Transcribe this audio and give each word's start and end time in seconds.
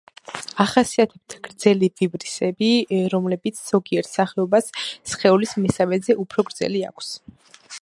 ახასიათებთ 0.63 1.33
გრძელი 1.47 1.89
ვიბრისები, 2.01 2.69
რომლებიც 3.15 3.61
ზოგიერთ 3.67 4.09
სახეობას 4.13 4.71
სხეულის 5.11 5.55
მესამედზე 5.67 6.17
უფრო 6.25 6.47
გრძელი 6.49 6.83
აქვს. 6.93 7.13